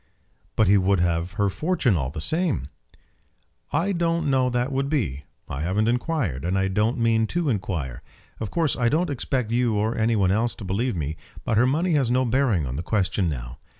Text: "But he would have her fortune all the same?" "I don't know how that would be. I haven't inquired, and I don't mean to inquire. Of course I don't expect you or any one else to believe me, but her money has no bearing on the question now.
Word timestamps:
"But 0.55 0.67
he 0.67 0.79
would 0.79 0.99
have 0.99 1.33
her 1.33 1.47
fortune 1.47 1.95
all 1.95 2.09
the 2.09 2.21
same?" 2.21 2.69
"I 3.71 3.91
don't 3.91 4.31
know 4.31 4.45
how 4.45 4.49
that 4.49 4.71
would 4.71 4.89
be. 4.89 5.25
I 5.47 5.61
haven't 5.61 5.87
inquired, 5.87 6.43
and 6.43 6.57
I 6.57 6.69
don't 6.69 6.97
mean 6.97 7.27
to 7.27 7.49
inquire. 7.49 8.01
Of 8.39 8.49
course 8.49 8.75
I 8.75 8.89
don't 8.89 9.11
expect 9.11 9.51
you 9.51 9.75
or 9.75 9.95
any 9.95 10.15
one 10.15 10.31
else 10.31 10.55
to 10.55 10.63
believe 10.65 10.95
me, 10.95 11.17
but 11.43 11.59
her 11.59 11.67
money 11.67 11.91
has 11.93 12.09
no 12.09 12.25
bearing 12.25 12.65
on 12.65 12.77
the 12.77 12.81
question 12.81 13.29
now. 13.29 13.59